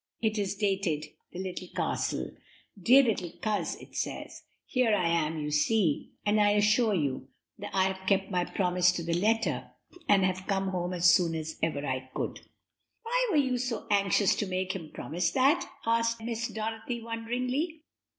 It 0.19 0.39
is 0.39 0.55
dated 0.55 1.05
'The 1.31 1.37
Little 1.39 1.67
Castle.' 1.75 2.31
'Dear 2.81 3.03
little 3.03 3.31
Coz,' 3.39 3.75
it 3.75 3.95
says, 3.95 4.41
'here 4.65 4.95
I 4.95 5.07
am, 5.07 5.37
you 5.37 5.51
see, 5.51 6.13
and 6.25 6.41
I 6.41 6.53
assure 6.53 6.95
you 6.95 7.27
I 7.71 7.83
have 7.83 8.07
kept 8.07 8.31
my 8.31 8.43
promise 8.45 8.91
to 8.93 9.03
the 9.03 9.13
letter, 9.13 9.69
and 10.09 10.25
have 10.25 10.47
come 10.47 10.69
home 10.69 10.93
as 10.93 11.05
soon 11.13 11.35
as 11.35 11.55
ever 11.61 11.85
I 11.85 12.09
could.'" 12.15 12.39
"Why 13.03 13.27
were 13.29 13.37
you 13.37 13.59
so 13.59 13.85
anxious 13.91 14.33
to 14.37 14.47
make 14.47 14.73
him 14.75 14.89
promise 14.91 15.29
that?" 15.33 15.71
asked 15.85 16.19
M 16.19 16.29
iss 16.29 16.47
Dorothy 16.47 16.99
wonderingly. 17.03 17.83